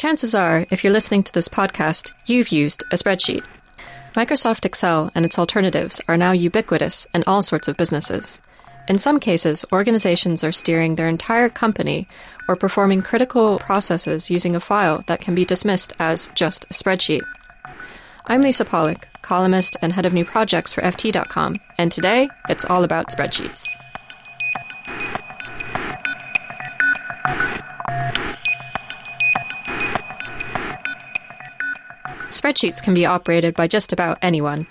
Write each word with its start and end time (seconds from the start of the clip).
Chances 0.00 0.34
are, 0.34 0.64
if 0.70 0.82
you're 0.82 0.94
listening 0.94 1.22
to 1.24 1.32
this 1.34 1.50
podcast, 1.50 2.12
you've 2.24 2.48
used 2.48 2.84
a 2.90 2.96
spreadsheet. 2.96 3.44
Microsoft 4.16 4.64
Excel 4.64 5.12
and 5.14 5.26
its 5.26 5.38
alternatives 5.38 6.00
are 6.08 6.16
now 6.16 6.32
ubiquitous 6.32 7.06
in 7.12 7.22
all 7.26 7.42
sorts 7.42 7.68
of 7.68 7.76
businesses. 7.76 8.40
In 8.88 8.96
some 8.96 9.20
cases, 9.20 9.62
organizations 9.70 10.42
are 10.42 10.52
steering 10.52 10.94
their 10.94 11.06
entire 11.06 11.50
company 11.50 12.08
or 12.48 12.56
performing 12.56 13.02
critical 13.02 13.58
processes 13.58 14.30
using 14.30 14.56
a 14.56 14.60
file 14.60 15.04
that 15.06 15.20
can 15.20 15.34
be 15.34 15.44
dismissed 15.44 15.92
as 15.98 16.30
just 16.34 16.64
a 16.70 16.72
spreadsheet. 16.72 17.20
I'm 18.24 18.40
Lisa 18.40 18.64
Pollack, 18.64 19.06
columnist 19.20 19.76
and 19.82 19.92
head 19.92 20.06
of 20.06 20.14
new 20.14 20.24
projects 20.24 20.72
for 20.72 20.80
FT.com, 20.80 21.60
and 21.76 21.92
today 21.92 22.30
it's 22.48 22.64
all 22.64 22.84
about 22.84 23.10
spreadsheets. 23.10 23.68
Spreadsheets 32.30 32.82
can 32.82 32.94
be 32.94 33.04
operated 33.04 33.54
by 33.54 33.66
just 33.66 33.92
about 33.92 34.18
anyone. 34.22 34.66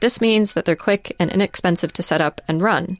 This 0.00 0.20
means 0.20 0.52
that 0.52 0.64
they're 0.64 0.76
quick 0.76 1.14
and 1.18 1.30
inexpensive 1.30 1.92
to 1.94 2.02
set 2.02 2.20
up 2.20 2.40
and 2.48 2.60
run. 2.60 2.98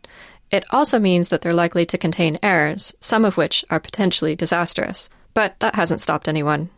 It 0.50 0.64
also 0.70 0.98
means 0.98 1.28
that 1.28 1.42
they're 1.42 1.52
likely 1.52 1.84
to 1.86 1.98
contain 1.98 2.38
errors, 2.42 2.94
some 3.00 3.24
of 3.24 3.36
which 3.36 3.64
are 3.70 3.80
potentially 3.80 4.36
disastrous. 4.36 5.10
But 5.34 5.58
that 5.58 5.74
hasn't 5.74 6.00
stopped 6.00 6.28
anyone. 6.28 6.70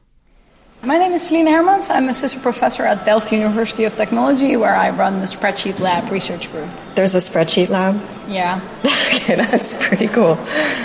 My 0.87 0.99
name 0.99 1.15
is 1.15 1.25
Felienne 1.25 1.49
Hermans. 1.49 1.91
I'm 1.91 2.09
assistant 2.09 2.45
professor 2.45 2.85
at 2.85 3.05
Delft 3.05 3.33
University 3.33 3.83
of 3.83 3.97
Technology, 3.97 4.57
where 4.57 4.77
I 4.77 4.91
run 4.91 5.19
the 5.19 5.27
Spreadsheet 5.27 5.81
Lab 5.81 6.13
research 6.13 6.49
group. 6.53 6.69
There's 6.95 7.17
a 7.17 7.19
spreadsheet 7.19 7.71
lab? 7.71 8.01
Yeah. 8.29 8.61
okay, 8.85 9.35
that's 9.35 9.75
pretty 9.85 10.07
cool. 10.07 10.39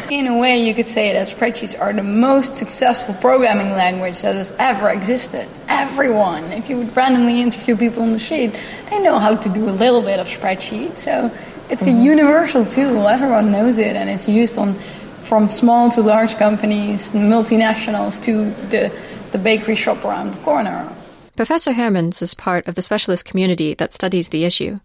In 0.09 0.25
a 0.25 0.35
way, 0.39 0.57
you 0.57 0.73
could 0.73 0.87
say 0.87 1.13
that 1.13 1.27
spreadsheets 1.27 1.79
are 1.79 1.93
the 1.93 2.01
most 2.01 2.57
successful 2.57 3.13
programming 3.13 3.73
language 3.73 4.19
that 4.23 4.33
has 4.33 4.51
ever 4.57 4.89
existed. 4.89 5.47
Everyone, 5.67 6.45
if 6.45 6.67
you 6.67 6.77
would 6.77 6.97
randomly 6.97 7.39
interview 7.39 7.77
people 7.77 8.01
on 8.01 8.13
the 8.13 8.19
street, 8.19 8.59
they 8.89 8.97
know 9.03 9.19
how 9.19 9.35
to 9.35 9.49
do 9.49 9.69
a 9.69 9.75
little 9.83 10.01
bit 10.01 10.19
of 10.19 10.25
spreadsheet. 10.25 10.97
So 10.97 11.31
it's 11.69 11.85
mm-hmm. 11.85 12.01
a 12.01 12.03
universal 12.03 12.65
tool. 12.65 13.07
Everyone 13.07 13.51
knows 13.51 13.77
it, 13.77 13.95
and 13.95 14.09
it's 14.09 14.27
used 14.27 14.57
on 14.57 14.73
from 15.21 15.47
small 15.47 15.91
to 15.91 16.01
large 16.01 16.37
companies, 16.37 17.11
multinationals 17.11 18.21
to 18.23 18.49
the 18.71 18.91
the 19.31 19.37
bakery 19.37 19.75
shop 19.75 20.03
around 20.03 20.33
the 20.33 20.39
corner. 20.39 20.93
Professor 21.35 21.73
Hermans 21.73 22.21
is 22.21 22.33
part 22.33 22.67
of 22.67 22.75
the 22.75 22.81
specialist 22.81 23.25
community 23.25 23.73
that 23.75 23.93
studies 23.93 24.29
the 24.29 24.45
issue. 24.45 24.79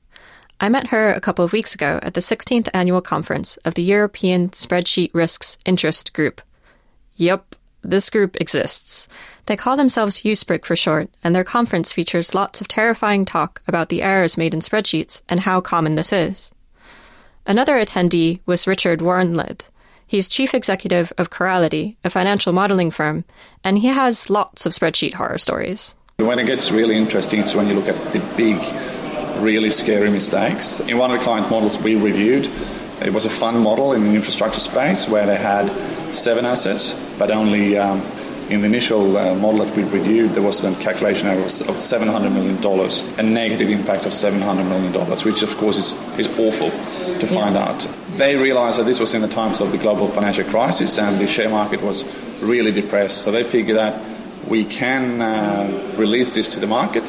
I 0.60 0.68
met 0.68 0.88
her 0.88 1.12
a 1.12 1.20
couple 1.20 1.44
of 1.44 1.52
weeks 1.52 1.74
ago 1.74 1.98
at 2.02 2.14
the 2.14 2.20
16th 2.20 2.68
annual 2.72 3.02
conference 3.02 3.58
of 3.58 3.74
the 3.74 3.82
European 3.82 4.48
Spreadsheet 4.50 5.10
Risks 5.12 5.58
Interest 5.66 6.12
Group. 6.14 6.40
Yep, 7.16 7.56
this 7.82 8.08
group 8.08 8.36
exists. 8.40 9.06
They 9.46 9.56
call 9.56 9.76
themselves 9.76 10.22
EuSpRIG 10.22 10.64
for 10.64 10.74
short, 10.74 11.10
and 11.22 11.34
their 11.34 11.44
conference 11.44 11.92
features 11.92 12.34
lots 12.34 12.60
of 12.60 12.68
terrifying 12.68 13.24
talk 13.24 13.60
about 13.68 13.90
the 13.90 14.02
errors 14.02 14.36
made 14.36 14.54
in 14.54 14.60
spreadsheets 14.60 15.22
and 15.28 15.40
how 15.40 15.60
common 15.60 15.94
this 15.94 16.12
is. 16.12 16.52
Another 17.46 17.76
attendee 17.76 18.40
was 18.44 18.66
Rickard 18.66 19.00
Wärnelid, 19.00 19.62
He's 20.06 20.28
chief 20.28 20.54
executive 20.54 21.12
of 21.18 21.30
Corality, 21.30 21.96
a 22.04 22.10
financial 22.10 22.52
modeling 22.52 22.92
firm, 22.92 23.24
and 23.64 23.78
he 23.78 23.88
has 23.88 24.30
lots 24.30 24.64
of 24.64 24.72
spreadsheet 24.72 25.14
horror 25.14 25.38
stories. 25.38 25.96
When 26.18 26.38
it 26.38 26.46
gets 26.46 26.70
really 26.70 26.96
interesting 26.96 27.40
is 27.40 27.54
when 27.54 27.66
you 27.66 27.74
look 27.74 27.88
at 27.88 28.12
the 28.12 28.20
big, 28.36 28.56
really 29.42 29.70
scary 29.70 30.10
mistakes. 30.10 30.80
In 30.80 30.96
one 30.96 31.10
of 31.10 31.18
the 31.18 31.24
client 31.24 31.50
models 31.50 31.76
we 31.78 31.96
reviewed, 31.96 32.48
it 33.02 33.12
was 33.12 33.24
a 33.24 33.30
fund 33.30 33.60
model 33.60 33.92
in 33.92 34.04
the 34.04 34.14
infrastructure 34.14 34.60
space 34.60 35.08
where 35.08 35.26
they 35.26 35.36
had 35.36 35.66
seven 36.14 36.46
assets, 36.46 36.94
but 37.18 37.30
only 37.30 37.76
um, 37.76 38.00
in 38.50 38.60
the 38.60 38.66
initial 38.66 39.16
uh, 39.16 39.34
model 39.34 39.64
that 39.64 39.76
we 39.76 39.82
reviewed, 39.84 40.30
there 40.30 40.42
was 40.42 40.62
a 40.62 40.72
calculation 40.76 41.28
of 41.28 41.36
$700 41.38 42.32
million, 42.32 42.56
a 43.18 43.22
negative 43.22 43.70
impact 43.70 44.06
of 44.06 44.12
$700 44.12 44.68
million, 44.68 44.92
which 45.24 45.42
of 45.42 45.56
course 45.56 45.76
is, 45.76 46.18
is 46.18 46.28
awful 46.38 46.70
to 46.70 47.26
find 47.26 47.54
yeah. 47.54 47.68
out. 47.68 47.88
They 48.16 48.36
realized 48.36 48.78
that 48.78 48.84
this 48.84 49.00
was 49.00 49.14
in 49.14 49.22
the 49.22 49.28
times 49.28 49.60
of 49.60 49.72
the 49.72 49.78
global 49.78 50.08
financial 50.08 50.44
crisis 50.44 50.98
and 50.98 51.18
the 51.18 51.26
share 51.26 51.50
market 51.50 51.82
was 51.82 52.04
really 52.40 52.72
depressed. 52.72 53.22
So 53.22 53.32
they 53.32 53.44
figured 53.44 53.76
that 53.78 54.00
we 54.46 54.64
can 54.64 55.20
uh, 55.20 55.94
release 55.96 56.30
this 56.30 56.48
to 56.50 56.60
the 56.60 56.66
market 56.66 57.02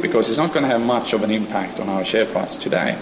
because 0.00 0.28
it's 0.28 0.38
not 0.38 0.52
going 0.52 0.62
to 0.62 0.68
have 0.68 0.84
much 0.84 1.12
of 1.12 1.22
an 1.22 1.30
impact 1.30 1.80
on 1.80 1.88
our 1.88 2.04
share 2.04 2.26
price 2.26 2.56
today. 2.56 2.96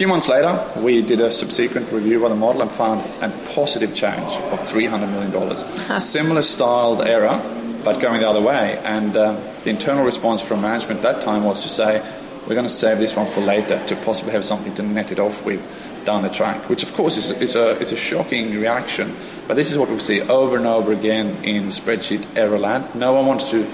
A 0.00 0.02
few 0.02 0.08
months 0.08 0.28
later, 0.28 0.58
we 0.78 1.02
did 1.02 1.20
a 1.20 1.30
subsequent 1.30 1.92
review 1.92 2.24
of 2.24 2.30
the 2.30 2.34
model 2.34 2.62
and 2.62 2.70
found 2.70 3.02
a 3.22 3.28
positive 3.52 3.94
change 3.94 4.32
of 4.32 4.58
$300 4.60 5.10
million. 5.10 6.00
Similar 6.00 6.40
styled 6.40 7.06
error, 7.06 7.38
but 7.84 8.00
going 8.00 8.22
the 8.22 8.26
other 8.26 8.40
way. 8.40 8.78
And 8.78 9.14
uh, 9.14 9.38
the 9.62 9.68
internal 9.68 10.02
response 10.02 10.40
from 10.40 10.62
management 10.62 11.04
at 11.04 11.16
that 11.16 11.22
time 11.22 11.44
was 11.44 11.60
to 11.60 11.68
say, 11.68 12.00
we're 12.48 12.54
going 12.54 12.66
to 12.66 12.70
save 12.70 12.96
this 12.96 13.14
one 13.14 13.30
for 13.30 13.42
later 13.42 13.84
to 13.88 13.96
possibly 13.96 14.32
have 14.32 14.42
something 14.42 14.74
to 14.76 14.82
net 14.82 15.12
it 15.12 15.18
off 15.18 15.44
with 15.44 15.60
down 16.06 16.22
the 16.22 16.30
track, 16.30 16.70
which 16.70 16.82
of 16.82 16.94
course 16.94 17.18
is, 17.18 17.30
is, 17.32 17.54
a, 17.54 17.78
is 17.78 17.92
a 17.92 17.96
shocking 17.96 18.58
reaction. 18.58 19.14
But 19.46 19.56
this 19.56 19.70
is 19.70 19.76
what 19.76 19.90
we 19.90 19.98
see 19.98 20.22
over 20.22 20.56
and 20.56 20.64
over 20.64 20.94
again 20.94 21.44
in 21.44 21.64
spreadsheet 21.64 22.24
error 22.38 22.58
land. 22.58 22.94
No 22.94 23.12
one 23.12 23.26
wants 23.26 23.50
to 23.50 23.70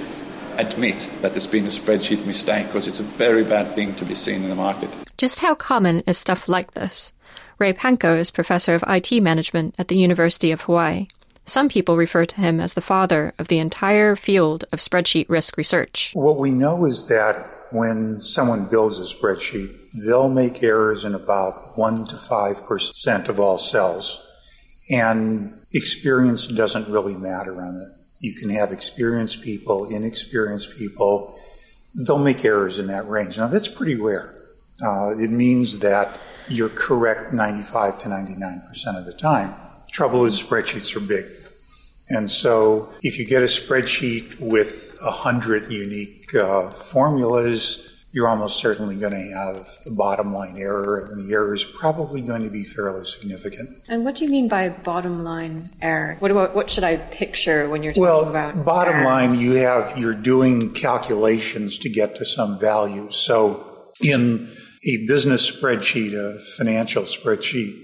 admit 0.56 1.08
that 1.20 1.34
there's 1.34 1.47
been 1.47 1.66
a 1.66 1.69
spreadsheet 1.69 2.26
mistake 2.26 2.66
because 2.66 2.88
it's 2.88 2.98
a 2.98 3.04
very 3.04 3.44
bad 3.44 3.76
thing 3.76 3.94
to 3.94 4.04
be 4.04 4.16
seen 4.16 4.43
in 4.43 4.48
the 4.48 4.56
market. 4.56 4.91
Just 5.16 5.41
how 5.41 5.54
common 5.54 6.00
is 6.00 6.19
stuff 6.19 6.47
like 6.47 6.72
this? 6.72 7.15
Ray 7.59 7.72
Panko 7.72 8.19
is 8.19 8.31
professor 8.31 8.75
of 8.75 8.84
IT 8.87 9.22
management 9.22 9.75
at 9.78 9.88
the 9.88 9.97
University 9.97 10.53
of 10.53 10.62
Hawaii. 10.62 11.06
Some 11.47 11.71
people 11.71 11.97
refer 11.97 12.27
to 12.27 12.41
him 12.41 12.60
as 12.60 12.75
the 12.75 12.82
father 12.82 13.32
of 13.38 13.49
the 13.49 13.59
entire 13.59 14.15
field 14.15 14.66
of 14.72 14.81
spreadsheet 14.81 15.26
risk 15.31 15.56
research. 15.56 16.10
What 16.12 16.38
we 16.38 16.50
know 16.50 16.84
is 16.84 17.09
that 17.09 17.49
when 17.71 18.21
someone 18.21 18.66
builds 18.66 18.99
a 18.99 19.05
spreadsheet, 19.05 19.75
they'll 20.05 20.28
make 20.28 20.62
errors 20.62 21.06
in 21.06 21.15
about 21.15 21.78
1 21.78 22.05
to 22.09 22.16
5% 22.16 23.28
of 23.31 23.41
all 23.41 23.56
cells. 23.56 24.22
And 24.91 25.59
experience 25.72 26.47
doesn't 26.47 26.91
really 26.91 27.16
matter 27.16 27.62
on 27.62 27.76
it. 27.76 27.88
You 28.21 28.34
can 28.34 28.50
have 28.50 28.71
experienced 28.71 29.43
people, 29.43 29.88
inexperienced 29.88 30.76
people. 30.76 31.34
They'll 32.06 32.19
make 32.19 32.44
errors 32.44 32.78
in 32.78 32.88
that 32.88 33.09
range. 33.09 33.38
Now, 33.38 33.47
that's 33.47 33.69
pretty 33.69 33.94
rare. 33.94 34.35
Uh, 34.82 35.10
it 35.19 35.31
means 35.31 35.78
that 35.81 36.19
you're 36.48 36.69
correct 36.69 37.32
95 37.32 37.98
to 38.00 38.09
99% 38.09 38.98
of 38.98 39.04
the 39.04 39.12
time. 39.12 39.54
Trouble 39.91 40.25
is, 40.26 40.41
spreadsheets 40.41 40.94
are 40.97 41.00
big. 41.00 41.26
And 42.09 42.31
so 42.31 42.88
if 43.03 43.19
you 43.19 43.26
get 43.26 43.42
a 43.42 43.47
spreadsheet 43.47 44.38
with 44.38 44.97
100 45.03 45.70
unique 45.70 46.32
uh, 46.34 46.69
formulas, 46.69 47.92
you're 48.12 48.28
almost 48.28 48.59
certainly 48.59 48.97
going 48.97 49.12
to 49.12 49.34
have 49.34 49.69
a 49.84 49.91
bottom 49.91 50.32
line 50.32 50.56
error, 50.56 51.06
and 51.10 51.20
the 51.20 51.32
error 51.34 51.53
is 51.53 51.64
probably 51.64 52.22
going 52.22 52.43
to 52.44 52.48
be 52.48 52.64
fairly 52.64 53.04
significant. 53.04 53.69
And 53.88 54.04
what 54.04 54.14
do 54.14 54.25
you 54.25 54.31
mean 54.31 54.48
by 54.48 54.69
bottom 54.70 55.25
line 55.25 55.70
error? 55.82 56.16
What, 56.20 56.32
what, 56.32 56.54
what 56.54 56.70
should 56.70 56.84
I 56.84 56.97
picture 56.97 57.69
when 57.69 57.82
you're 57.82 57.93
talking 57.93 58.03
well, 58.04 58.28
about 58.28 58.64
bottom 58.64 58.94
errors? 58.94 59.04
line? 59.04 59.38
You 59.38 59.54
have 59.56 59.98
you're 59.98 60.14
doing 60.14 60.72
calculations 60.72 61.78
to 61.81 61.91
get 61.91 62.16
to 62.16 62.25
some 62.25 62.58
value. 62.58 63.10
So 63.10 63.91
in 64.00 64.50
a 64.86 65.06
business 65.06 65.50
spreadsheet, 65.50 66.14
a 66.14 66.38
financial 66.56 67.02
spreadsheet, 67.02 67.74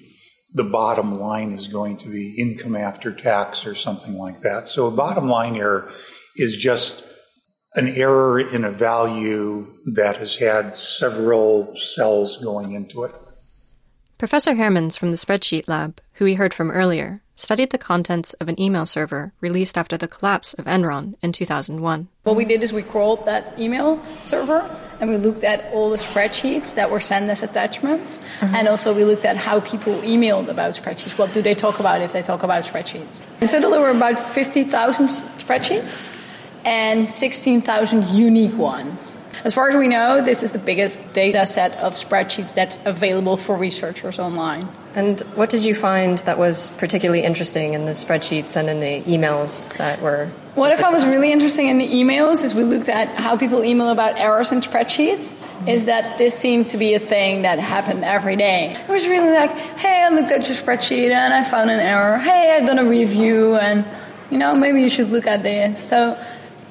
the 0.54 0.64
bottom 0.64 1.12
line 1.18 1.52
is 1.52 1.68
going 1.68 1.96
to 1.98 2.08
be 2.08 2.36
income 2.38 2.76
after 2.76 3.12
tax 3.12 3.66
or 3.66 3.74
something 3.74 4.18
like 4.18 4.40
that. 4.40 4.68
So 4.68 4.86
a 4.86 4.90
bottom 4.90 5.28
line 5.28 5.56
error 5.56 5.90
is 6.36 6.56
just 6.56 7.04
an 7.74 7.88
error 7.88 8.38
in 8.38 8.64
a 8.64 8.70
value 8.70 9.66
that 9.94 10.18
has 10.18 10.36
had 10.36 10.74
several 10.74 11.74
cells 11.74 12.42
going 12.42 12.72
into 12.72 13.04
it. 13.04 13.12
Professor 14.18 14.52
Hermans 14.52 14.98
from 14.98 15.10
the 15.10 15.16
Spreadsheet 15.16 15.66
Lab, 15.66 16.00
who 16.14 16.26
we 16.26 16.34
heard 16.34 16.54
from 16.54 16.70
earlier, 16.70 17.22
studied 17.34 17.70
the 17.70 17.78
contents 17.78 18.32
of 18.34 18.48
an 18.48 18.60
email 18.60 18.86
server 18.86 19.32
released 19.40 19.78
after 19.78 19.96
the 19.96 20.08
collapse 20.08 20.54
of 20.54 20.66
Enron 20.66 21.14
in 21.22 21.32
2001. 21.32 22.08
What 22.24 22.36
we 22.36 22.44
did 22.44 22.62
is 22.62 22.72
we 22.72 22.82
crawled 22.82 23.24
that 23.26 23.58
email 23.58 24.00
server 24.22 24.68
and 25.00 25.10
we 25.10 25.16
looked 25.16 25.44
at 25.44 25.72
all 25.72 25.90
the 25.90 25.96
spreadsheets 25.96 26.74
that 26.74 26.90
were 26.90 27.00
sent 27.00 27.28
as 27.28 27.42
attachments. 27.42 28.18
Mm-hmm. 28.18 28.54
And 28.54 28.68
also 28.68 28.94
we 28.94 29.04
looked 29.04 29.24
at 29.24 29.36
how 29.36 29.60
people 29.60 29.94
emailed 30.02 30.48
about 30.48 30.74
spreadsheets. 30.74 31.18
What 31.18 31.32
do 31.32 31.42
they 31.42 31.54
talk 31.54 31.80
about 31.80 32.00
if 32.00 32.12
they 32.12 32.22
talk 32.22 32.42
about 32.42 32.64
spreadsheets? 32.64 33.20
In 33.40 33.48
total, 33.48 33.70
there 33.70 33.80
were 33.80 33.90
about 33.90 34.18
50,000 34.18 35.08
spreadsheets 35.08 36.16
and 36.64 37.08
16,000 37.08 38.04
unique 38.06 38.56
ones. 38.56 39.18
As 39.44 39.54
far 39.54 39.68
as 39.68 39.76
we 39.76 39.88
know, 39.88 40.22
this 40.22 40.44
is 40.44 40.52
the 40.52 40.58
biggest 40.60 41.12
data 41.14 41.44
set 41.46 41.76
of 41.78 41.94
spreadsheets 41.94 42.54
that's 42.54 42.78
available 42.84 43.36
for 43.36 43.56
researchers 43.56 44.20
online. 44.20 44.68
And 44.94 45.18
what 45.34 45.50
did 45.50 45.64
you 45.64 45.74
find 45.74 46.18
that 46.18 46.38
was 46.38 46.70
particularly 46.78 47.24
interesting 47.24 47.74
in 47.74 47.86
the 47.86 47.92
spreadsheets 47.92 48.56
and 48.56 48.68
in 48.68 48.78
the 48.78 49.00
emails 49.10 49.76
that 49.78 50.00
were? 50.00 50.30
What 50.54 50.70
if 50.72 50.84
I 50.84 50.92
was 50.92 51.04
really 51.06 51.32
interesting 51.32 51.68
in 51.68 51.78
the 51.78 51.88
emails 51.88 52.44
is 52.44 52.54
we 52.54 52.62
looked 52.62 52.88
at 52.88 53.08
how 53.16 53.36
people 53.36 53.64
email 53.64 53.88
about 53.88 54.16
errors 54.16 54.52
in 54.52 54.60
spreadsheets, 54.60 55.34
mm-hmm. 55.34 55.68
is 55.68 55.86
that 55.86 56.18
this 56.18 56.38
seemed 56.38 56.68
to 56.68 56.76
be 56.76 56.94
a 56.94 57.00
thing 57.00 57.42
that 57.42 57.58
happened 57.58 58.04
every 58.04 58.36
day. 58.36 58.76
It 58.76 58.88
was 58.88 59.08
really 59.08 59.30
like, 59.30 59.50
hey, 59.50 60.04
I 60.04 60.10
looked 60.10 60.30
at 60.30 60.46
your 60.46 60.56
spreadsheet 60.56 61.10
and 61.10 61.34
I 61.34 61.42
found 61.42 61.70
an 61.70 61.80
error. 61.80 62.18
Hey, 62.18 62.56
I've 62.56 62.66
done 62.66 62.78
a 62.78 62.84
review 62.84 63.56
and, 63.56 63.84
you 64.30 64.38
know, 64.38 64.54
maybe 64.54 64.82
you 64.82 64.90
should 64.90 65.08
look 65.08 65.26
at 65.26 65.42
this. 65.42 65.82
So 65.82 66.22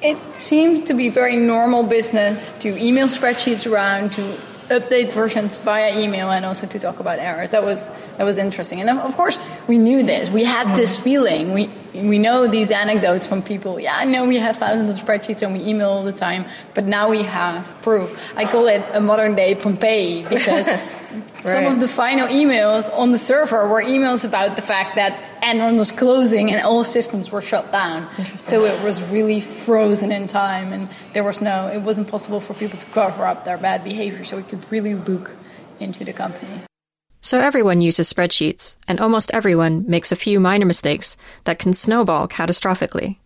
It 0.02 0.18
seemed 0.34 0.86
to 0.88 0.94
be 0.94 1.08
very 1.08 1.36
normal 1.36 1.84
business 1.84 2.52
to 2.52 2.68
email 2.76 3.06
spreadsheets 3.06 3.70
around, 3.70 4.12
to 4.12 4.22
update 4.68 5.12
versions 5.12 5.58
via 5.58 5.98
email 6.00 6.30
and 6.30 6.44
also 6.44 6.66
to 6.66 6.78
talk 6.78 6.98
about 7.00 7.18
errors. 7.18 7.50
That 7.50 7.62
was 7.62 7.90
that 8.16 8.24
was 8.24 8.38
interesting. 8.38 8.80
And 8.80 8.90
of 8.90 9.16
course, 9.16 9.38
we 9.68 9.78
knew 9.78 10.02
this. 10.02 10.30
We 10.30 10.44
had 10.44 10.66
mm-hmm. 10.66 10.76
this 10.76 10.98
feeling. 10.98 11.52
We 11.52 11.70
we 11.94 12.18
know 12.18 12.46
these 12.46 12.70
anecdotes 12.70 13.26
from 13.26 13.42
people. 13.42 13.78
Yeah, 13.78 13.94
I 13.96 14.04
know 14.04 14.26
we 14.26 14.38
have 14.38 14.56
thousands 14.56 14.90
of 14.90 15.06
spreadsheets 15.06 15.42
and 15.42 15.52
we 15.52 15.68
email 15.68 15.90
all 15.90 16.04
the 16.04 16.12
time, 16.12 16.46
but 16.74 16.84
now 16.84 17.10
we 17.10 17.22
have 17.22 17.66
proof. 17.82 18.32
I 18.36 18.44
call 18.44 18.66
it 18.68 18.82
a 18.92 19.00
modern 19.00 19.34
day 19.34 19.54
Pompeii 19.54 20.24
because 20.28 20.68
Right. 21.12 21.44
Some 21.44 21.66
of 21.66 21.80
the 21.80 21.88
final 21.88 22.28
emails 22.28 22.90
on 22.96 23.12
the 23.12 23.18
server 23.18 23.66
were 23.68 23.82
emails 23.82 24.24
about 24.24 24.56
the 24.56 24.62
fact 24.62 24.96
that 24.96 25.18
Enron 25.42 25.76
was 25.76 25.90
closing 25.90 26.52
and 26.52 26.62
all 26.62 26.84
systems 26.84 27.32
were 27.32 27.42
shut 27.42 27.72
down. 27.72 28.08
So 28.36 28.64
it 28.64 28.82
was 28.84 29.02
really 29.10 29.40
frozen 29.40 30.12
in 30.12 30.28
time, 30.28 30.72
and 30.72 30.88
there 31.14 31.24
was 31.24 31.42
no, 31.42 31.66
it 31.66 31.82
wasn't 31.82 32.08
possible 32.08 32.40
for 32.40 32.54
people 32.54 32.78
to 32.78 32.86
cover 32.86 33.26
up 33.26 33.44
their 33.44 33.58
bad 33.58 33.82
behavior, 33.82 34.24
so 34.24 34.36
we 34.36 34.44
could 34.44 34.70
really 34.70 34.94
look 34.94 35.36
into 35.80 36.04
the 36.04 36.12
company. 36.12 36.62
So 37.20 37.40
everyone 37.40 37.80
uses 37.80 38.12
spreadsheets, 38.12 38.76
and 38.86 39.00
almost 39.00 39.32
everyone 39.32 39.84
makes 39.88 40.12
a 40.12 40.16
few 40.16 40.38
minor 40.38 40.66
mistakes 40.66 41.16
that 41.44 41.58
can 41.58 41.72
snowball 41.72 42.28
catastrophically. 42.28 43.16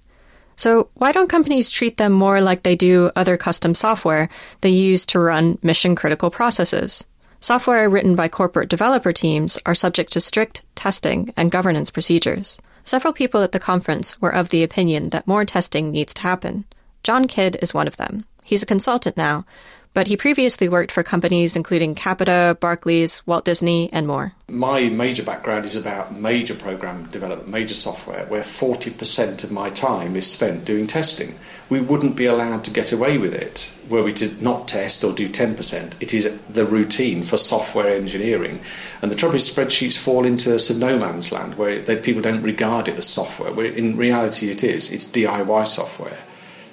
So 0.57 0.89
why 0.95 1.13
don't 1.13 1.29
companies 1.29 1.71
treat 1.71 1.99
them 1.99 2.13
more 2.13 2.41
like 2.41 2.63
they 2.63 2.77
do 2.77 3.11
other 3.15 3.37
custom 3.37 3.75
software 3.75 4.31
they 4.63 4.71
use 4.71 5.05
to 5.07 5.19
run 5.19 5.59
mission 5.63 5.95
critical 5.95 6.31
processes? 6.31 7.07
Software 7.41 7.89
written 7.89 8.17
by 8.17 8.29
corporate 8.29 8.69
developer 8.69 9.13
teams 9.13 9.59
are 9.67 9.75
subject 9.75 10.13
to 10.13 10.21
strict 10.21 10.63
testing 10.75 11.33
and 11.37 11.51
governance 11.51 11.91
procedures. 11.91 12.59
Several 12.83 13.13
people 13.13 13.43
at 13.43 13.53
the 13.53 13.61
conference 13.61 14.21
were 14.21 14.35
of 14.35 14.49
the 14.49 14.63
opinion 14.63 15.11
that 15.11 15.27
more 15.27 15.45
testing 15.45 15.91
needs 15.91 16.15
to 16.15 16.23
happen. 16.23 16.65
John 17.03 17.27
Kidd 17.27 17.59
is 17.61 17.75
one 17.75 17.87
of 17.87 17.99
them. 17.99 18.25
He's 18.43 18.63
a 18.63 18.67
consultant 18.67 19.17
now, 19.17 19.45
but 19.93 20.07
he 20.07 20.17
previously 20.17 20.69
worked 20.69 20.93
for 20.93 21.03
companies 21.03 21.57
including 21.57 21.95
Capita, 21.95 22.57
Barclays, 22.61 23.27
Walt 23.27 23.45
Disney, 23.45 23.91
and 23.93 24.07
more. 24.07 24.33
My 24.49 24.89
major 24.89 25.23
background 25.23 25.65
is 25.65 25.77
about 25.77 26.17
major 26.17 26.55
program 26.55 27.07
development, 27.07 27.49
major 27.49 27.75
software, 27.75 28.25
where 28.27 28.43
40% 28.43 29.45
of 29.45 29.53
my 29.53 29.71
time 29.71 30.17
is 30.17 30.31
spent 30.31 30.65
doing 30.65 30.87
testing 30.87 31.35
we 31.69 31.81
wouldn't 31.81 32.15
be 32.15 32.27
allowed 32.27 32.65
to 32.65 32.71
get 32.71 32.93
away 32.93 33.19
with 33.19 33.35
it 33.35 33.73
were 33.89 34.03
we 34.03 34.13
to 34.13 34.43
not 34.43 34.69
test 34.69 35.03
or 35.03 35.13
do 35.13 35.29
10%. 35.29 35.95
It 36.01 36.15
is 36.15 36.39
the 36.49 36.65
routine 36.65 37.23
for 37.23 37.37
software 37.37 37.95
engineering. 37.95 38.61
And 39.03 39.11
the 39.11 39.17
trouble 39.17 39.37
is, 39.37 39.53
spreadsheets 39.53 39.99
fall 39.99 40.25
into 40.25 40.59
some 40.59 40.79
no 40.79 40.99
man's 40.99 41.33
land 41.33 41.57
where 41.57 41.81
they, 41.81 41.97
people 41.97 42.23
don't 42.23 42.43
regard 42.43 42.89
it 42.89 42.99
as 42.99 43.09
software, 43.09 43.53
where 43.53 43.67
in 43.67 43.97
reality 43.97 44.49
it 44.51 44.63
is. 44.63 44.93
It's 44.93 45.11
DIY 45.11 45.67
software. 45.67 46.19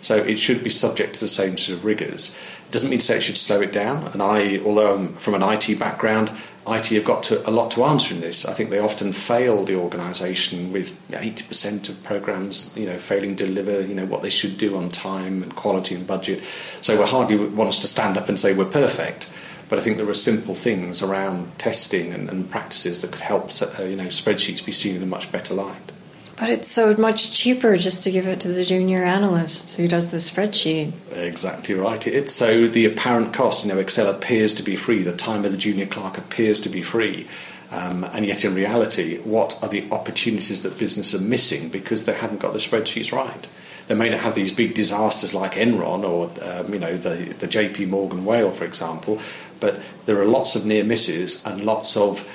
So 0.01 0.17
it 0.17 0.37
should 0.37 0.63
be 0.63 0.69
subject 0.69 1.15
to 1.15 1.21
the 1.21 1.27
same 1.27 1.57
sort 1.57 1.77
of 1.77 1.85
rigours. 1.85 2.37
Doesn't 2.73 2.89
mean 2.89 2.97
to 2.97 3.05
say 3.05 3.17
it 3.17 3.21
should 3.21 3.37
slow 3.37 3.61
it 3.61 3.71
down. 3.71 4.07
And 4.13 4.21
I, 4.23 4.57
although 4.65 4.95
I'm 4.95 5.13
from 5.17 5.35
an 5.35 5.43
IT 5.43 5.77
background, 5.77 6.31
IT 6.65 6.87
have 6.87 7.05
got 7.05 7.21
to, 7.25 7.47
a 7.47 7.51
lot 7.51 7.69
to 7.73 7.83
answer 7.83 8.15
in 8.15 8.19
this. 8.21 8.47
I 8.47 8.53
think 8.53 8.71
they 8.71 8.79
often 8.79 9.13
fail 9.13 9.63
the 9.63 9.75
organisation 9.75 10.73
with 10.73 10.99
80% 11.11 11.87
of 11.87 12.03
programs, 12.03 12.75
you 12.75 12.87
know, 12.87 12.97
failing 12.97 13.35
to 13.35 13.45
deliver, 13.45 13.81
you 13.81 13.93
know, 13.93 14.07
what 14.07 14.23
they 14.23 14.31
should 14.31 14.57
do 14.57 14.75
on 14.75 14.89
time 14.89 15.43
and 15.43 15.55
quality 15.55 15.93
and 15.93 16.07
budget. 16.07 16.43
So 16.81 16.99
we 16.99 17.05
hardly 17.05 17.37
want 17.37 17.67
us 17.67 17.79
to 17.81 17.87
stand 17.87 18.17
up 18.17 18.27
and 18.27 18.39
say 18.39 18.55
we're 18.55 18.65
perfect. 18.65 19.31
But 19.69 19.77
I 19.77 19.83
think 19.83 19.97
there 19.97 20.09
are 20.09 20.15
simple 20.15 20.55
things 20.55 21.03
around 21.03 21.59
testing 21.59 22.11
and, 22.11 22.27
and 22.27 22.49
practices 22.49 23.01
that 23.01 23.11
could 23.11 23.21
help, 23.21 23.51
uh, 23.61 23.83
you 23.83 23.97
know, 23.97 24.07
spreadsheets 24.07 24.65
be 24.65 24.71
seen 24.71 24.95
in 24.95 25.03
a 25.03 25.05
much 25.05 25.31
better 25.31 25.53
light. 25.53 25.91
But 26.37 26.49
it's 26.49 26.69
so 26.69 26.95
much 26.97 27.31
cheaper 27.31 27.77
just 27.77 28.03
to 28.03 28.11
give 28.11 28.25
it 28.25 28.41
to 28.41 28.47
the 28.47 28.65
junior 28.65 29.03
analyst 29.03 29.77
who 29.77 29.87
does 29.87 30.09
the 30.09 30.17
spreadsheet. 30.17 30.91
Exactly 31.11 31.75
right. 31.75 32.05
It's 32.07 32.33
so 32.33 32.67
the 32.67 32.85
apparent 32.85 33.33
cost, 33.33 33.65
you 33.65 33.73
know, 33.73 33.79
Excel 33.79 34.09
appears 34.09 34.53
to 34.55 34.63
be 34.63 34.75
free, 34.75 35.03
the 35.03 35.15
time 35.15 35.45
of 35.45 35.51
the 35.51 35.57
junior 35.57 35.85
clerk 35.85 36.17
appears 36.17 36.59
to 36.61 36.69
be 36.69 36.81
free. 36.81 37.27
Um, 37.71 38.03
and 38.03 38.25
yet, 38.25 38.45
in 38.45 38.53
reality, 38.53 39.17
what 39.19 39.57
are 39.63 39.69
the 39.69 39.89
opportunities 39.91 40.61
that 40.63 40.77
business 40.77 41.13
are 41.15 41.21
missing 41.21 41.69
because 41.69 42.05
they 42.05 42.13
haven't 42.13 42.39
got 42.39 42.53
the 42.53 42.59
spreadsheets 42.59 43.11
right? 43.11 43.47
They 43.87 43.95
may 43.95 44.09
not 44.09 44.21
have 44.21 44.35
these 44.35 44.51
big 44.51 44.75
disasters 44.75 45.33
like 45.33 45.53
Enron 45.53 46.03
or 46.03 46.31
um, 46.47 46.73
you 46.73 46.79
know 46.79 46.95
the, 46.95 47.33
the 47.33 47.47
JP 47.47 47.89
Morgan 47.89 48.25
whale, 48.25 48.51
for 48.51 48.63
example, 48.63 49.19
but 49.59 49.79
there 50.05 50.19
are 50.21 50.25
lots 50.25 50.55
of 50.55 50.65
near 50.65 50.83
misses 50.83 51.45
and 51.45 51.65
lots 51.65 51.97
of 51.97 52.29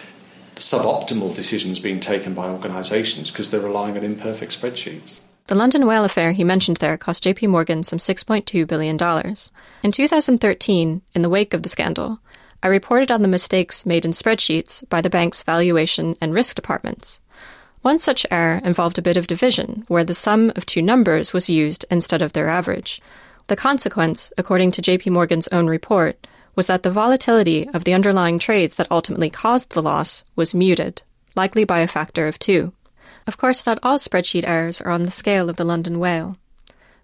suboptimal 0.59 1.35
decisions 1.35 1.79
being 1.79 2.01
taken 2.01 2.35
by 2.35 2.49
organisations 2.49 3.31
because 3.31 3.51
they're 3.51 3.61
relying 3.61 3.97
on 3.97 4.05
imperfect 4.05 4.61
spreadsheets. 4.61 5.21
The 5.49 5.55
London 5.55 5.87
Whale 5.87 6.05
affair 6.05 6.33
he 6.33 6.45
mentioned 6.45 6.77
there 6.77 6.99
cost 6.99 7.25
JP 7.25 7.49
Morgan 7.49 7.83
some 7.83 7.99
$6.2 7.99 8.67
billion. 8.67 8.99
In 9.83 9.93
2013, 9.93 11.03
in 11.15 11.23
the 11.23 11.31
wake 11.31 11.55
of 11.55 11.63
the 11.63 11.71
scandal, 11.71 12.21
I 12.63 12.69
reported 12.69 13.11
on 13.11 13.23
the 13.23 13.29
mistakes 13.29 13.87
made 13.87 14.05
in 14.05 14.11
spreadsheets 14.11 14.87
by 14.89 15.01
the 15.01 15.09
bank's 15.09 15.43
valuation 15.43 16.17
and 16.21 16.35
risk 16.35 16.55
departments. 16.55 17.21
One 17.83 17.99
such 17.99 18.27
error 18.31 18.61
involved 18.65 18.99
a 18.99 19.03
bit 19.03 19.17
of 19.17 19.29
division, 19.29 19.85
where 19.89 20.05
the 20.05 20.15
sum 20.15 20.53
of 20.57 20.67
two 20.67 20.83
numbers 20.83 21.33
was 21.33 21.49
used 21.49 21.85
instead 21.91 22.21
of 22.21 22.33
their 22.33 22.49
average. 22.49 23.01
The 23.47 23.57
consequence, 23.57 24.33
according 24.37 24.73
to 24.73 24.83
JP 24.83 25.13
Morgan's 25.13 25.49
own 25.49 25.69
report, 25.69 26.27
was 26.59 26.67
that 26.67 26.83
the 26.83 26.91
volatility 26.91 27.69
of 27.69 27.85
the 27.85 27.95
underlying 27.95 28.37
trades 28.37 28.75
that 28.75 28.91
ultimately 28.91 29.31
caused 29.31 29.71
the 29.71 29.81
loss 29.81 30.25
was 30.35 30.53
muted, 30.53 31.01
likely 31.37 31.63
by 31.63 31.79
a 31.79 31.87
factor 31.87 32.27
of 32.27 32.37
two. 32.37 32.73
Of 33.29 33.37
course, 33.37 33.65
not 33.65 33.79
all 33.81 33.97
spreadsheet 33.97 34.43
errors 34.45 34.81
are 34.81 34.91
on 34.91 35.05
the 35.05 35.13
scale 35.13 35.49
of 35.49 35.57
the 35.57 35.65
London 35.65 36.01
whale. 36.01 36.37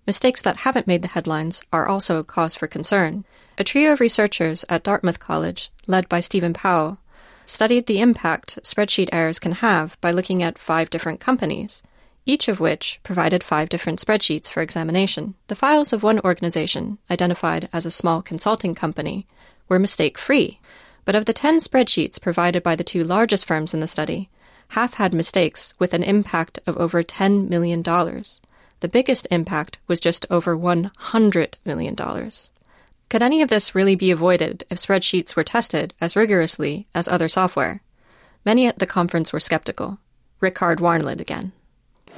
Mistakes 0.08 0.42
that 0.42 0.66
haven't 0.66 0.88
made 0.88 1.02
the 1.02 1.14
headlines 1.14 1.62
are 1.72 1.86
also 1.86 2.18
a 2.18 2.24
cause 2.24 2.56
for 2.56 2.66
concern. 2.66 3.24
A 3.56 3.62
trio 3.62 3.92
of 3.92 4.00
researchers 4.00 4.64
at 4.68 4.82
Dartmouth 4.82 5.20
College, 5.20 5.70
led 5.86 6.08
by 6.08 6.18
Stephen 6.18 6.52
Powell, 6.52 6.98
studied 7.46 7.86
the 7.86 8.00
impact 8.00 8.58
spreadsheet 8.64 9.10
errors 9.12 9.38
can 9.38 9.52
have 9.52 9.96
by 10.00 10.10
looking 10.10 10.42
at 10.42 10.58
five 10.58 10.90
different 10.90 11.20
companies, 11.20 11.80
each 12.26 12.48
of 12.48 12.58
which 12.58 12.98
provided 13.04 13.44
five 13.44 13.68
different 13.68 14.04
spreadsheets 14.04 14.50
for 14.50 14.62
examination. 14.62 15.36
The 15.46 15.54
files 15.54 15.92
of 15.92 16.02
one 16.02 16.18
organization, 16.24 16.98
identified 17.08 17.68
as 17.72 17.86
a 17.86 17.92
small 17.92 18.20
consulting 18.20 18.74
company, 18.74 19.28
were 19.68 19.78
mistake 19.78 20.18
free, 20.18 20.60
but 21.04 21.14
of 21.14 21.24
the 21.24 21.32
10 21.32 21.58
spreadsheets 21.58 22.20
provided 22.20 22.62
by 22.62 22.74
the 22.76 22.84
two 22.84 23.04
largest 23.04 23.46
firms 23.46 23.74
in 23.74 23.80
the 23.80 23.88
study, 23.88 24.28
half 24.68 24.94
had 24.94 25.12
mistakes 25.14 25.74
with 25.78 25.94
an 25.94 26.02
impact 26.02 26.58
of 26.66 26.76
over 26.76 27.02
$10 27.02 27.48
million. 27.48 27.82
The 27.82 28.88
biggest 28.90 29.26
impact 29.30 29.78
was 29.86 30.00
just 30.00 30.26
over 30.30 30.56
$100 30.56 31.54
million. 31.64 31.96
Could 33.08 33.22
any 33.22 33.42
of 33.42 33.48
this 33.48 33.74
really 33.74 33.94
be 33.94 34.10
avoided 34.10 34.64
if 34.70 34.78
spreadsheets 34.78 35.36
were 35.36 35.44
tested 35.44 35.94
as 36.00 36.16
rigorously 36.16 36.86
as 36.94 37.06
other 37.06 37.28
software? 37.28 37.82
Many 38.44 38.66
at 38.66 38.78
the 38.78 38.86
conference 38.86 39.32
were 39.32 39.40
skeptical. 39.40 39.98
Rickard 40.40 40.80
Wärnelid 40.80 41.20
again. 41.20 41.52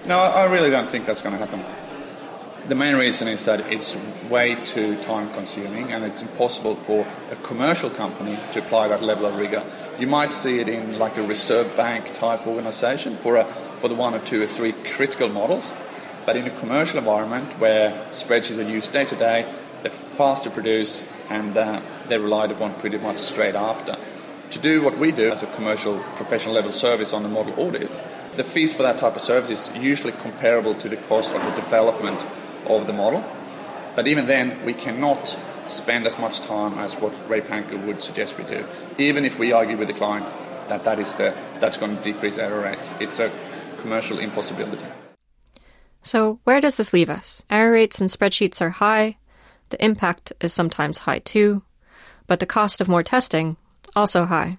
No, 0.08 0.18
I 0.18 0.44
really 0.50 0.70
don't 0.70 0.88
think 0.88 1.06
that's 1.06 1.20
going 1.22 1.38
to 1.38 1.44
happen. 1.44 1.85
The 2.68 2.74
main 2.74 2.96
reason 2.96 3.28
is 3.28 3.44
that 3.44 3.60
it's 3.72 3.96
way 4.28 4.56
too 4.64 5.00
time 5.02 5.32
consuming 5.34 5.92
and 5.92 6.02
it's 6.02 6.20
impossible 6.20 6.74
for 6.74 7.06
a 7.30 7.36
commercial 7.36 7.88
company 7.88 8.36
to 8.54 8.58
apply 8.58 8.88
that 8.88 9.02
level 9.02 9.24
of 9.26 9.36
rigor. 9.36 9.62
You 10.00 10.08
might 10.08 10.34
see 10.34 10.58
it 10.58 10.68
in 10.68 10.98
like 10.98 11.16
a 11.16 11.22
reserve 11.22 11.76
bank 11.76 12.12
type 12.12 12.44
organization 12.44 13.14
for, 13.14 13.36
a, 13.36 13.44
for 13.44 13.86
the 13.86 13.94
one 13.94 14.14
or 14.14 14.18
two 14.18 14.42
or 14.42 14.48
three 14.48 14.72
critical 14.72 15.28
models, 15.28 15.72
but 16.24 16.36
in 16.36 16.44
a 16.44 16.50
commercial 16.58 16.98
environment 16.98 17.46
where 17.60 17.92
spreadsheets 18.10 18.58
are 18.58 18.68
used 18.68 18.92
day 18.92 19.04
to 19.04 19.14
day, 19.14 19.46
they're 19.82 19.92
fast 19.92 20.42
to 20.42 20.50
produce 20.50 21.06
and 21.30 21.56
uh, 21.56 21.80
they're 22.08 22.18
relied 22.18 22.50
upon 22.50 22.74
pretty 22.74 22.98
much 22.98 23.18
straight 23.18 23.54
after. 23.54 23.96
To 24.50 24.58
do 24.58 24.82
what 24.82 24.98
we 24.98 25.12
do 25.12 25.30
as 25.30 25.44
a 25.44 25.46
commercial 25.54 26.00
professional 26.16 26.56
level 26.56 26.72
service 26.72 27.12
on 27.12 27.22
the 27.22 27.28
model 27.28 27.54
audit, 27.60 27.92
the 28.36 28.42
fees 28.42 28.74
for 28.74 28.82
that 28.82 28.98
type 28.98 29.14
of 29.14 29.22
service 29.22 29.50
is 29.50 29.76
usually 29.78 30.12
comparable 30.14 30.74
to 30.74 30.88
the 30.88 30.96
cost 30.96 31.32
of 31.32 31.40
the 31.44 31.62
development 31.62 32.18
of 32.68 32.86
the 32.86 32.92
model. 32.92 33.24
But 33.94 34.06
even 34.06 34.26
then, 34.26 34.64
we 34.64 34.74
cannot 34.74 35.38
spend 35.66 36.06
as 36.06 36.18
much 36.18 36.40
time 36.40 36.78
as 36.78 36.94
what 36.94 37.12
Ray 37.28 37.40
Panko 37.40 37.84
would 37.86 38.02
suggest 38.02 38.38
we 38.38 38.44
do, 38.44 38.66
even 38.98 39.24
if 39.24 39.38
we 39.38 39.52
argue 39.52 39.76
with 39.76 39.88
the 39.88 39.94
client 39.94 40.26
that 40.68 40.84
that 40.84 40.98
is 40.98 41.14
the 41.14 41.34
that's 41.60 41.76
going 41.76 41.96
to 41.96 42.02
decrease 42.02 42.38
error 42.38 42.62
rates. 42.62 42.92
It's 43.00 43.20
a 43.20 43.30
commercial 43.78 44.18
impossibility. 44.18 44.84
So, 46.02 46.38
where 46.44 46.60
does 46.60 46.76
this 46.76 46.92
leave 46.92 47.10
us? 47.10 47.44
Error 47.50 47.72
rates 47.72 48.00
in 48.00 48.06
spreadsheets 48.06 48.60
are 48.60 48.70
high. 48.70 49.16
The 49.70 49.84
impact 49.84 50.32
is 50.40 50.52
sometimes 50.52 50.98
high 50.98 51.18
too, 51.18 51.62
but 52.26 52.38
the 52.38 52.46
cost 52.46 52.80
of 52.80 52.88
more 52.88 53.02
testing 53.02 53.56
also 53.96 54.26
high. 54.26 54.58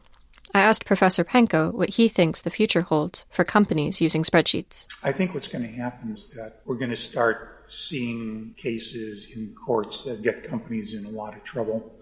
I 0.53 0.61
asked 0.61 0.85
Professor 0.85 1.23
Panko 1.23 1.73
what 1.73 1.91
he 1.91 2.07
thinks 2.07 2.41
the 2.41 2.49
future 2.49 2.81
holds 2.81 3.25
for 3.29 3.43
companies 3.43 4.01
using 4.01 4.23
spreadsheets. 4.23 4.87
I 5.03 5.11
think 5.11 5.33
what's 5.33 5.47
going 5.47 5.65
to 5.65 5.71
happen 5.71 6.13
is 6.13 6.29
that 6.31 6.61
we're 6.65 6.77
going 6.77 6.89
to 6.89 6.95
start 6.95 7.65
seeing 7.67 8.53
cases 8.55 9.27
in 9.35 9.53
courts 9.53 10.05
that 10.05 10.21
get 10.21 10.43
companies 10.43 10.93
in 10.93 11.05
a 11.05 11.09
lot 11.09 11.35
of 11.35 11.43
trouble. 11.43 11.93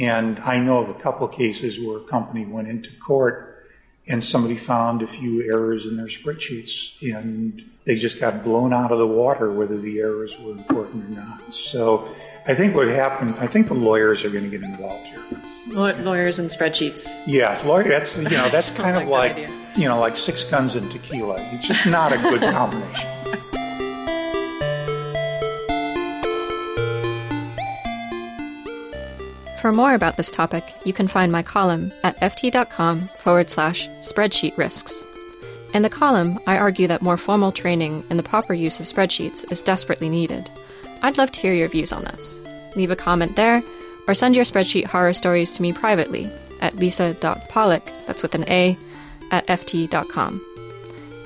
And 0.00 0.38
I 0.40 0.58
know 0.58 0.82
of 0.82 0.88
a 0.88 0.94
couple 0.94 1.26
of 1.26 1.32
cases 1.32 1.78
where 1.78 1.98
a 1.98 2.04
company 2.04 2.46
went 2.46 2.68
into 2.68 2.90
court 2.96 3.68
and 4.06 4.24
somebody 4.24 4.56
found 4.56 5.02
a 5.02 5.06
few 5.06 5.42
errors 5.48 5.86
in 5.86 5.96
their 5.96 6.06
spreadsheets 6.06 7.00
and 7.14 7.64
they 7.84 7.96
just 7.96 8.18
got 8.18 8.42
blown 8.42 8.72
out 8.72 8.92
of 8.92 8.98
the 8.98 9.06
water 9.06 9.52
whether 9.52 9.78
the 9.78 10.00
errors 10.00 10.38
were 10.40 10.52
important 10.52 11.04
or 11.04 11.20
not. 11.20 11.52
So 11.52 12.08
I 12.46 12.54
think 12.54 12.74
what 12.74 12.88
happened, 12.88 13.36
I 13.38 13.46
think 13.46 13.68
the 13.68 13.74
lawyers 13.74 14.24
are 14.24 14.30
going 14.30 14.44
to 14.44 14.50
get 14.50 14.62
involved 14.62 15.06
here. 15.06 15.22
Lawyers 15.68 16.38
and 16.38 16.50
spreadsheets. 16.50 17.08
Yes, 17.26 17.64
lawyer. 17.64 17.88
That's 17.88 18.18
you 18.18 18.24
know 18.24 18.48
that's 18.50 18.70
kind 18.82 18.96
of 18.96 19.08
like 19.08 19.36
like 19.36 19.48
you 19.76 19.88
know 19.88 19.98
like 19.98 20.16
six 20.16 20.44
guns 20.44 20.76
and 20.76 20.90
tequila. 20.90 21.36
It's 21.52 21.66
just 21.66 21.86
not 21.86 22.12
a 22.12 22.18
good 22.18 22.40
combination. 22.40 23.10
For 29.64 29.72
more 29.72 29.94
about 29.94 30.18
this 30.18 30.30
topic, 30.30 30.62
you 30.84 30.92
can 30.92 31.08
find 31.08 31.32
my 31.32 31.42
column 31.42 31.90
at 32.02 32.20
ft.com 32.20 33.08
forward 33.20 33.48
slash 33.48 33.88
spreadsheet 34.00 34.58
risks. 34.58 35.06
In 35.72 35.80
the 35.80 35.88
column, 35.88 36.38
I 36.46 36.58
argue 36.58 36.86
that 36.88 37.00
more 37.00 37.16
formal 37.16 37.50
training 37.50 38.04
in 38.10 38.18
the 38.18 38.22
proper 38.22 38.52
use 38.52 38.78
of 38.78 38.84
spreadsheets 38.84 39.50
is 39.50 39.62
desperately 39.62 40.10
needed. 40.10 40.50
I'd 41.00 41.16
love 41.16 41.32
to 41.32 41.40
hear 41.40 41.54
your 41.54 41.70
views 41.70 41.94
on 41.94 42.04
this. 42.04 42.38
Leave 42.76 42.90
a 42.90 42.96
comment 42.96 43.36
there, 43.36 43.62
or 44.06 44.14
send 44.14 44.36
your 44.36 44.44
spreadsheet 44.44 44.86
horror 44.86 45.12
stories 45.12 45.52
to 45.52 45.62
me 45.62 45.72
privately 45.72 46.30
at 46.60 46.76
lisa.pollack, 46.76 47.92
that's 48.06 48.22
with 48.22 48.34
an 48.34 48.48
A, 48.48 48.76
at 49.30 49.46
ft.com. 49.46 50.40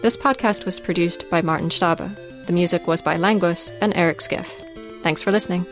This 0.03 0.17
podcast 0.17 0.65
was 0.65 0.81
produced 0.81 1.29
by 1.31 1.43
Martin 1.43 1.71
Stabe. 1.71 2.47
The 2.47 2.53
music 2.53 2.87
was 2.87 3.03
by 3.03 3.17
Languis 3.17 3.73
and 3.81 3.95
Eric 3.95 4.21
Skiff. 4.21 4.49
Thanks 5.03 5.23
for 5.23 5.33
listening. 5.33 5.67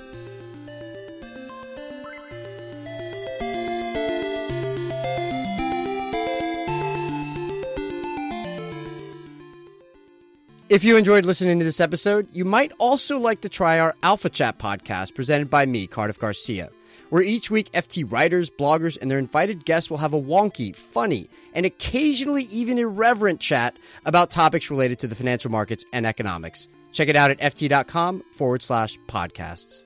If 10.69 10.83
you 10.83 10.97
enjoyed 10.97 11.25
listening 11.25 11.61
to 11.61 11.65
this 11.65 11.81
episode, 11.81 12.27
you 12.33 12.45
might 12.45 12.73
also 12.79 13.21
like 13.21 13.41
to 13.43 13.49
try 13.49 13.79
our 13.79 13.95
Alpha 14.03 14.29
Chat 14.29 14.59
podcast 14.59 15.15
presented 15.15 15.49
by 15.49 15.65
me, 15.65 15.87
Cardiff 15.87 16.19
Garcia, 16.19 16.71
where 17.09 17.23
each 17.23 17.51
week 17.51 17.71
FT 17.73 18.11
writers, 18.11 18.51
bloggers, 18.51 18.99
and 19.01 19.11
their 19.11 19.19
invited 19.19 19.65
guests 19.65 19.91
will 19.91 19.99
have 19.99 20.13
a 20.13 20.21
wonky, 20.21 20.75
funny, 20.75 21.31
and 21.55 21.65
occasionally 21.65 22.45
even 22.45 22.79
irreverent 22.79 23.41
chat 23.41 23.77
about 24.05 24.31
topics 24.31 24.71
related 24.71 24.99
to 24.99 25.07
the 25.07 25.15
financial 25.15 25.51
markets 25.51 25.85
and 25.93 26.07
economics. 26.07 26.69
Check 26.93 27.09
it 27.09 27.17
out 27.17 27.31
at 27.31 27.41
ft.com 27.41 28.23
forward 28.33 28.63
slash 28.63 28.99
podcasts. 29.07 29.86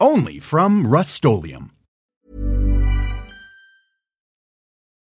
Only 0.00 0.38
from 0.38 0.86
Rust 0.86 1.22